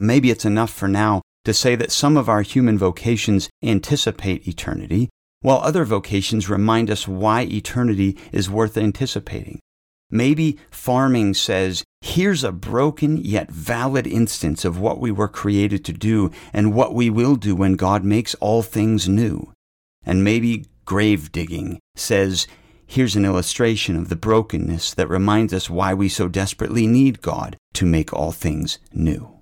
Maybe 0.00 0.32
it's 0.32 0.44
enough 0.44 0.72
for 0.72 0.88
now 0.88 1.22
to 1.44 1.54
say 1.54 1.74
that 1.76 1.92
some 1.92 2.16
of 2.16 2.28
our 2.28 2.42
human 2.42 2.78
vocations 2.78 3.48
anticipate 3.62 4.46
eternity, 4.46 5.08
while 5.40 5.58
other 5.58 5.84
vocations 5.84 6.48
remind 6.48 6.90
us 6.90 7.08
why 7.08 7.42
eternity 7.42 8.16
is 8.30 8.50
worth 8.50 8.76
anticipating. 8.76 9.58
Maybe 10.10 10.58
farming 10.70 11.34
says, 11.34 11.84
here's 12.02 12.44
a 12.44 12.52
broken 12.52 13.16
yet 13.16 13.50
valid 13.50 14.06
instance 14.06 14.64
of 14.64 14.78
what 14.78 15.00
we 15.00 15.10
were 15.10 15.26
created 15.26 15.84
to 15.86 15.92
do 15.92 16.30
and 16.52 16.74
what 16.74 16.94
we 16.94 17.08
will 17.08 17.34
do 17.34 17.56
when 17.56 17.76
God 17.76 18.04
makes 18.04 18.34
all 18.34 18.62
things 18.62 19.08
new. 19.08 19.52
And 20.04 20.22
maybe 20.22 20.66
grave 20.84 21.32
digging 21.32 21.80
says, 21.96 22.46
here's 22.86 23.16
an 23.16 23.24
illustration 23.24 23.96
of 23.96 24.10
the 24.10 24.16
brokenness 24.16 24.92
that 24.94 25.08
reminds 25.08 25.54
us 25.54 25.70
why 25.70 25.94
we 25.94 26.10
so 26.10 26.28
desperately 26.28 26.86
need 26.86 27.22
God 27.22 27.56
to 27.72 27.86
make 27.86 28.12
all 28.12 28.32
things 28.32 28.78
new. 28.92 29.40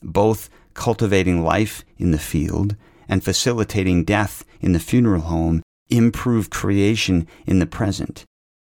Both 0.00 0.48
cultivating 0.74 1.42
life 1.42 1.84
in 1.98 2.10
the 2.10 2.18
field 2.18 2.76
and 3.08 3.22
facilitating 3.22 4.04
death 4.04 4.44
in 4.60 4.72
the 4.72 4.80
funeral 4.80 5.22
home 5.22 5.62
improve 5.90 6.50
creation 6.50 7.26
in 7.46 7.58
the 7.58 7.66
present. 7.66 8.24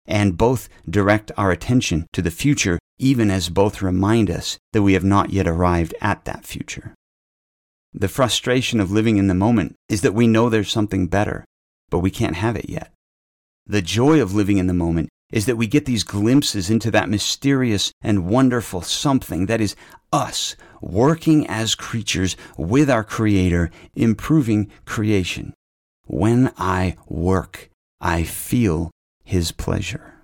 And 0.07 0.39
both 0.39 0.69
direct 0.89 1.31
our 1.37 1.51
attention 1.51 2.07
to 2.13 2.23
the 2.23 2.31
future, 2.31 2.79
even 2.99 3.31
as 3.31 3.49
both 3.49 3.83
remind 3.83 4.31
us 4.31 4.59
that 4.73 4.83
we 4.83 4.95
have 4.95 5.05
not 5.05 5.31
yet 5.31 5.47
arrived 5.47 5.95
at 6.01 6.25
that 6.25 6.45
future. 6.45 6.95
The 7.93 8.09
frustration 8.09 8.81
of 8.81 8.91
living 8.91 9.19
in 9.19 9.27
the 9.27 9.35
moment 9.35 9.75
is 9.89 10.01
that 10.03 10.15
we 10.15 10.27
know 10.27 10.49
there's 10.49 10.71
something 10.71 11.07
better, 11.07 11.45
but 11.91 11.99
we 11.99 12.11
can't 12.11 12.37
have 12.37 12.57
it 12.57 12.69
yet. 12.69 12.93
The 13.67 13.83
joy 13.83 14.21
of 14.21 14.35
living 14.35 14.59
in 14.59 14.67
the 14.67 14.75
moment 14.75 15.09
is 15.31 15.47
that 15.47 15.57
we 15.57 15.67
get 15.67 15.87
these 15.87 16.05
glimpses 16.05 16.71
into 16.71 16.91
that 16.91 17.09
mysterious 17.09 17.93
and 18.03 18.27
wonderful 18.27 18.83
something 18.83 19.47
that 19.47 19.61
is 19.61 19.77
us 20.13 20.57
working 20.81 21.47
as 21.47 21.75
creatures 21.75 22.37
with 22.57 22.91
our 22.91 23.05
Creator, 23.05 23.71
improving 23.95 24.71
creation. 24.85 25.55
When 26.07 26.53
I 26.59 26.97
work, 27.07 27.71
I 28.01 28.25
feel 28.25 28.91
His 29.25 29.53
pleasure. 29.53 30.15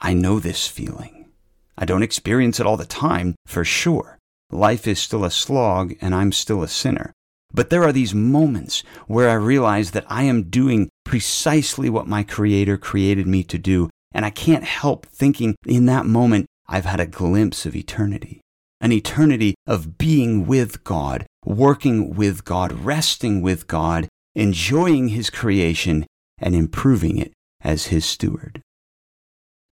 I 0.00 0.14
know 0.14 0.40
this 0.40 0.66
feeling. 0.66 1.28
I 1.76 1.84
don't 1.84 2.02
experience 2.02 2.58
it 2.58 2.66
all 2.66 2.76
the 2.76 2.84
time, 2.84 3.34
for 3.46 3.64
sure. 3.64 4.18
Life 4.50 4.88
is 4.88 4.98
still 4.98 5.24
a 5.24 5.30
slog, 5.30 5.94
and 6.00 6.14
I'm 6.14 6.32
still 6.32 6.62
a 6.62 6.68
sinner. 6.68 7.12
But 7.52 7.70
there 7.70 7.84
are 7.84 7.92
these 7.92 8.14
moments 8.14 8.82
where 9.06 9.28
I 9.28 9.34
realize 9.34 9.92
that 9.92 10.06
I 10.08 10.24
am 10.24 10.50
doing 10.50 10.88
precisely 11.04 11.90
what 11.90 12.06
my 12.06 12.22
Creator 12.22 12.78
created 12.78 13.26
me 13.26 13.44
to 13.44 13.58
do, 13.58 13.90
and 14.12 14.24
I 14.24 14.30
can't 14.30 14.64
help 14.64 15.06
thinking 15.06 15.54
in 15.66 15.86
that 15.86 16.06
moment, 16.06 16.46
I've 16.68 16.84
had 16.84 17.00
a 17.00 17.06
glimpse 17.06 17.66
of 17.66 17.76
eternity. 17.76 18.40
An 18.80 18.92
eternity 18.92 19.54
of 19.66 19.98
being 19.98 20.46
with 20.46 20.84
God, 20.84 21.26
working 21.44 22.14
with 22.14 22.44
God, 22.44 22.72
resting 22.72 23.42
with 23.42 23.66
God, 23.66 24.08
enjoying 24.34 25.08
His 25.08 25.28
creation, 25.30 26.06
and 26.38 26.54
improving 26.54 27.18
it 27.18 27.32
as 27.60 27.86
His 27.86 28.04
steward. 28.04 28.62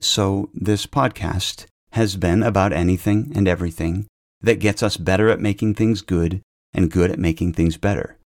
So, 0.01 0.51
this 0.53 0.87
podcast 0.87 1.67
has 1.93 2.17
been 2.17 2.43
about 2.43 2.73
anything 2.73 3.33
and 3.35 3.49
everything 3.49 4.07
that 4.41 4.61
gets 4.61 4.83
us 4.83 4.97
better 4.97 5.31
at 5.31 5.41
making 5.41 5.75
things 5.75 6.03
good 6.03 6.43
and 6.73 6.91
good 6.91 7.11
at 7.11 7.19
making 7.19 7.55
things 7.55 7.77
better. 7.77 8.19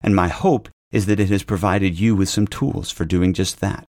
And 0.00 0.14
my 0.14 0.28
hope 0.28 0.68
is 0.92 1.06
that 1.06 1.20
it 1.20 1.28
has 1.28 1.42
provided 1.42 1.98
you 1.98 2.16
with 2.16 2.28
some 2.28 2.46
tools 2.46 2.90
for 2.90 3.04
doing 3.04 3.32
just 3.32 3.60
that. 3.60 3.84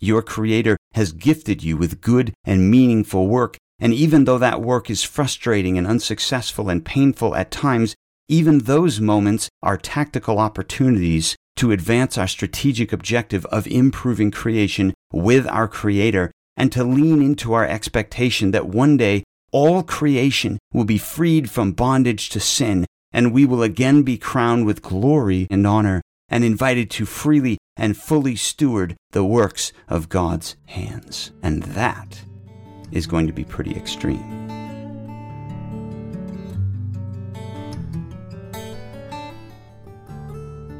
Your 0.00 0.22
Creator 0.22 0.76
has 0.92 1.12
gifted 1.12 1.62
you 1.62 1.76
with 1.76 2.00
good 2.00 2.34
and 2.44 2.70
meaningful 2.70 3.28
work, 3.28 3.56
and 3.78 3.94
even 3.94 4.24
though 4.24 4.38
that 4.38 4.60
work 4.60 4.90
is 4.90 5.02
frustrating 5.02 5.78
and 5.78 5.86
unsuccessful 5.86 6.68
and 6.68 6.84
painful 6.84 7.34
at 7.34 7.50
times, 7.50 7.94
even 8.28 8.58
those 8.58 9.00
moments 9.00 9.48
are 9.62 9.76
tactical 9.76 10.38
opportunities 10.38 11.36
to 11.56 11.72
advance 11.72 12.18
our 12.18 12.28
strategic 12.28 12.92
objective 12.92 13.46
of 13.46 13.66
improving 13.66 14.30
creation 14.30 14.92
with 15.12 15.46
our 15.48 15.68
Creator 15.68 16.30
and 16.56 16.72
to 16.72 16.84
lean 16.84 17.22
into 17.22 17.52
our 17.52 17.66
expectation 17.66 18.50
that 18.50 18.68
one 18.68 18.96
day 18.96 19.22
all 19.52 19.82
creation 19.82 20.58
will 20.72 20.84
be 20.84 20.98
freed 20.98 21.50
from 21.50 21.72
bondage 21.72 22.28
to 22.30 22.40
sin 22.40 22.84
and 23.12 23.32
we 23.32 23.46
will 23.46 23.62
again 23.62 24.02
be 24.02 24.18
crowned 24.18 24.66
with 24.66 24.82
glory 24.82 25.46
and 25.50 25.66
honor 25.66 26.02
and 26.28 26.44
invited 26.44 26.90
to 26.90 27.06
freely 27.06 27.56
and 27.76 27.96
fully 27.96 28.36
steward 28.36 28.96
the 29.12 29.24
works 29.24 29.72
of 29.88 30.08
God's 30.08 30.56
hands. 30.66 31.32
And 31.42 31.62
that 31.62 32.22
is 32.90 33.06
going 33.06 33.26
to 33.26 33.32
be 33.32 33.44
pretty 33.44 33.76
extreme. 33.76 34.46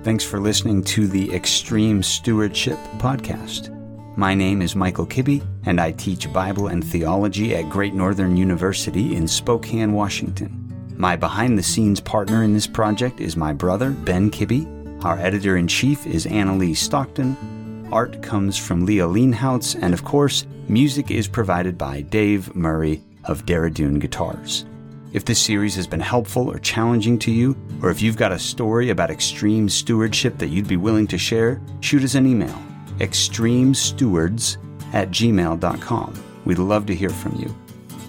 Thanks 0.02 0.22
for 0.22 0.38
listening 0.38 0.84
to 0.84 1.08
the 1.08 1.34
Extreme 1.34 2.04
Stewardship 2.04 2.78
Podcast. 2.98 3.72
My 4.16 4.34
name 4.34 4.62
is 4.62 4.76
Michael 4.76 5.04
Kibbe, 5.04 5.44
and 5.64 5.80
I 5.80 5.90
teach 5.90 6.32
Bible 6.32 6.68
and 6.68 6.84
theology 6.84 7.56
at 7.56 7.68
Great 7.68 7.92
Northern 7.92 8.36
University 8.36 9.16
in 9.16 9.26
Spokane, 9.26 9.92
Washington. 9.92 10.62
My 10.96 11.16
behind 11.16 11.58
the 11.58 11.62
scenes 11.62 12.00
partner 12.00 12.44
in 12.44 12.54
this 12.54 12.68
project 12.68 13.20
is 13.20 13.36
my 13.36 13.52
brother, 13.52 13.90
Ben 13.90 14.30
Kibbe. 14.30 14.75
Our 15.02 15.18
editor 15.18 15.56
in 15.56 15.68
chief 15.68 16.06
is 16.06 16.26
Annalise 16.26 16.80
Stockton. 16.80 17.88
Art 17.92 18.22
comes 18.22 18.56
from 18.56 18.86
Leah 18.86 19.06
Leanhoutz, 19.06 19.78
and 19.80 19.94
of 19.94 20.04
course, 20.04 20.46
music 20.68 21.10
is 21.10 21.28
provided 21.28 21.76
by 21.78 22.00
Dave 22.00 22.54
Murray 22.56 23.02
of 23.24 23.44
Daradoon 23.44 24.00
Guitars. 24.00 24.64
If 25.12 25.24
this 25.24 25.40
series 25.40 25.76
has 25.76 25.86
been 25.86 26.00
helpful 26.00 26.50
or 26.50 26.58
challenging 26.58 27.18
to 27.20 27.30
you, 27.30 27.56
or 27.82 27.90
if 27.90 28.02
you've 28.02 28.16
got 28.16 28.32
a 28.32 28.38
story 28.38 28.90
about 28.90 29.10
extreme 29.10 29.68
stewardship 29.68 30.38
that 30.38 30.48
you'd 30.48 30.66
be 30.66 30.76
willing 30.76 31.06
to 31.08 31.18
share, 31.18 31.60
shoot 31.80 32.02
us 32.02 32.14
an 32.14 32.26
email 32.26 32.58
extremestewards 32.98 34.56
at 34.94 35.10
gmail.com. 35.10 36.24
We'd 36.46 36.58
love 36.58 36.86
to 36.86 36.94
hear 36.94 37.10
from 37.10 37.36
you. 37.36 37.54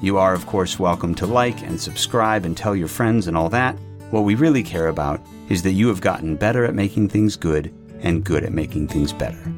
You 0.01 0.17
are, 0.17 0.33
of 0.33 0.45
course, 0.45 0.79
welcome 0.79 1.13
to 1.15 1.27
like 1.27 1.61
and 1.63 1.79
subscribe 1.79 2.45
and 2.45 2.55
tell 2.55 2.75
your 2.75 2.87
friends 2.87 3.27
and 3.27 3.35
all 3.35 3.49
that. 3.49 3.75
What 4.11 4.23
we 4.23 4.35
really 4.35 4.63
care 4.63 4.87
about 4.87 5.16
is 5.49 5.63
that 5.63 5.71
you 5.71 5.87
have 5.87 6.01
gotten 6.01 6.35
better 6.35 6.65
at 6.65 6.75
making 6.75 7.09
things 7.09 7.35
good 7.35 7.73
and 8.01 8.23
good 8.23 8.43
at 8.43 8.51
making 8.51 8.87
things 8.87 9.13
better. 9.13 9.53